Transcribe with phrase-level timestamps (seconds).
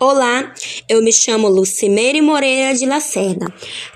[0.00, 0.52] Olá,
[0.88, 3.46] eu me chamo Lucimeire Moreira de Lacerda.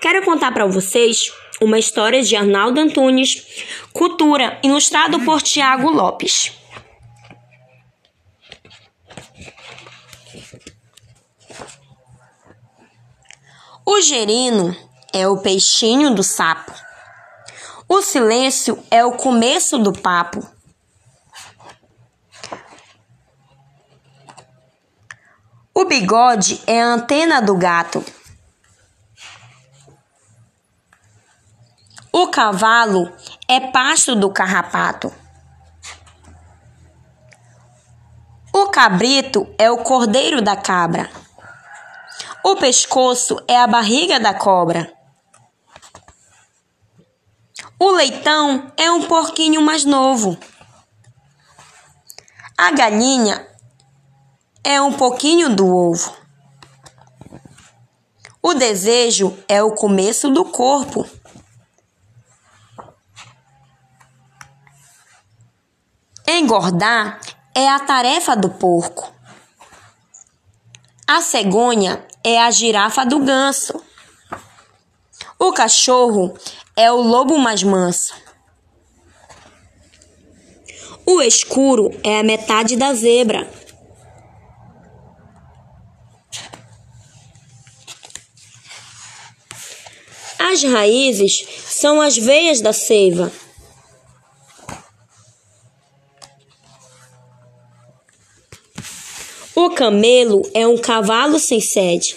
[0.00, 6.52] Quero contar para vocês uma história de Arnaldo Antunes, Cultura, ilustrado por Tiago Lopes.
[13.84, 14.76] O gerino
[15.12, 16.72] é o peixinho do sapo.
[17.88, 20.57] O silêncio é o começo do papo.
[25.80, 28.04] O bigode é a antena do gato.
[32.12, 33.12] O cavalo
[33.46, 35.14] é pasto do carrapato.
[38.52, 41.08] O cabrito é o cordeiro da cabra.
[42.42, 44.92] O pescoço é a barriga da cobra.
[47.78, 50.36] O leitão é um porquinho mais novo.
[52.56, 53.47] A galinha
[54.62, 56.16] é um pouquinho do ovo.
[58.42, 61.06] O desejo é o começo do corpo.
[66.26, 67.20] Engordar
[67.54, 69.12] é a tarefa do porco.
[71.06, 73.82] A cegonha é a girafa do ganso.
[75.38, 76.36] O cachorro
[76.76, 78.14] é o lobo mais manso.
[81.06, 83.50] O escuro é a metade da zebra.
[90.50, 93.30] As raízes são as veias da seiva.
[99.54, 102.16] O camelo é um cavalo sem sede.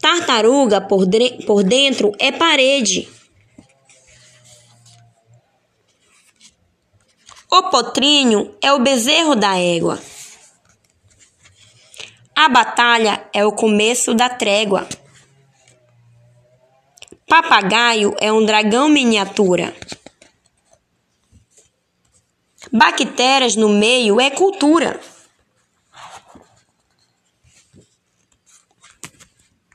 [0.00, 1.04] Tartaruga por,
[1.46, 3.08] por dentro é parede.
[7.48, 10.09] O potrinho é o bezerro da égua.
[12.42, 14.88] A batalha é o começo da trégua.
[17.28, 19.76] Papagaio é um dragão miniatura.
[22.72, 24.98] Bactérias no meio é cultura.